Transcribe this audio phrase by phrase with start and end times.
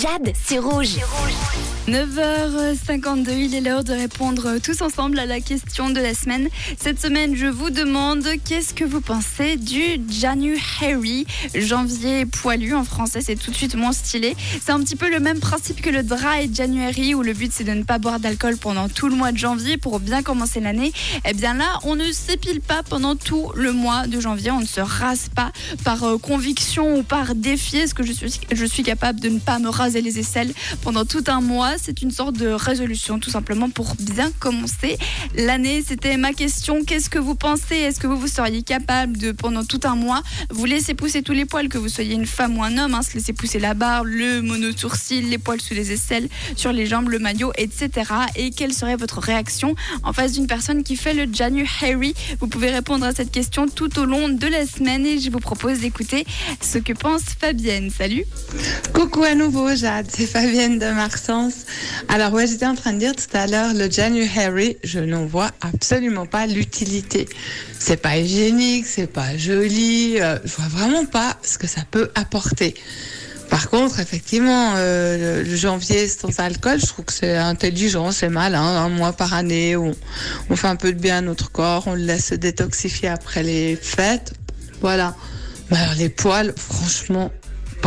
[0.00, 0.96] Jade, c'est rouge.
[1.88, 6.48] 9h52, il est l'heure de répondre tous ensemble à la question de la semaine.
[6.78, 13.20] Cette semaine, je vous demande qu'est-ce que vous pensez du January, janvier poilu en français,
[13.20, 14.36] c'est tout de suite moins stylé.
[14.64, 17.64] C'est un petit peu le même principe que le dry January où le but c'est
[17.64, 20.92] de ne pas boire d'alcool pendant tout le mois de janvier pour bien commencer l'année.
[21.28, 24.66] Eh bien là, on ne s'épile pas pendant tout le mois de janvier, on ne
[24.66, 25.50] se rase pas
[25.84, 27.78] par euh, conviction ou par défi.
[27.78, 30.52] Est-ce que je suis, je suis capable de ne pas me raser les aisselles
[30.82, 34.98] pendant tout un mois c'est une sorte de résolution tout simplement pour bien commencer
[35.36, 35.82] l'année.
[35.86, 36.84] C'était ma question.
[36.84, 37.76] Qu'est-ce que vous pensez?
[37.76, 41.32] Est-ce que vous, vous seriez capable de, pendant tout un mois, vous laisser pousser tous
[41.32, 43.74] les poils, que vous soyez une femme ou un homme, hein, se laisser pousser la
[43.74, 47.90] barbe, le mono-sourcil, les poils sous les aisselles, sur les jambes, le maillot, etc.
[48.36, 52.14] Et quelle serait votre réaction en face d'une personne qui fait le January?
[52.40, 55.40] Vous pouvez répondre à cette question tout au long de la semaine et je vous
[55.40, 56.26] propose d'écouter
[56.60, 57.90] ce que pense Fabienne.
[57.90, 58.24] Salut
[58.92, 61.66] Coucou à nouveau Jade, c'est Fabienne de Marsens.
[62.08, 65.50] Alors ouais, j'étais en train de dire tout à l'heure, le January, je n'en vois
[65.60, 67.28] absolument pas l'utilité.
[67.78, 72.10] C'est pas hygiénique, c'est pas joli, euh, je vois vraiment pas ce que ça peut
[72.14, 72.74] apporter.
[73.50, 78.62] Par contre, effectivement, euh, le janvier sans alcool, je trouve que c'est intelligent, c'est malin,
[78.62, 79.92] un mois par année où
[80.48, 83.42] on fait un peu de bien à notre corps, on le laisse se détoxifier après
[83.42, 84.32] les fêtes.
[84.80, 85.14] Voilà.
[85.70, 87.30] Mais alors les poils, franchement,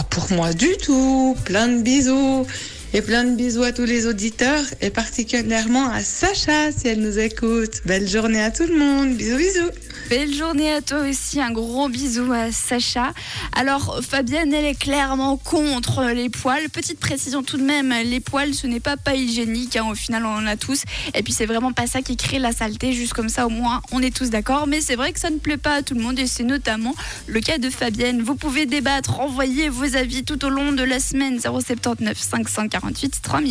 [0.00, 1.36] pas pour moi du tout.
[1.44, 2.46] Plein de bisous.
[2.92, 7.20] Et plein de bisous à tous les auditeurs et particulièrement à Sacha si elle nous
[7.20, 7.82] écoute.
[7.84, 9.14] Belle journée à tout le monde.
[9.14, 9.70] Bisous, bisous.
[10.08, 13.12] Belle journée à toi aussi, un gros bisou à Sacha.
[13.54, 16.68] Alors Fabienne, elle est clairement contre les poils.
[16.68, 19.86] Petite précision tout de même, les poils, ce n'est pas pas hygiénique, hein.
[19.88, 20.82] au final on en a tous.
[21.14, 23.82] Et puis c'est vraiment pas ça qui crée la saleté, juste comme ça au moins
[23.92, 24.66] on est tous d'accord.
[24.66, 26.96] Mais c'est vrai que ça ne plaît pas à tout le monde et c'est notamment
[27.28, 28.20] le cas de Fabienne.
[28.20, 32.18] Vous pouvez débattre, envoyer vos avis tout au long de la semaine 079
[32.80, 33.46] 548 3000.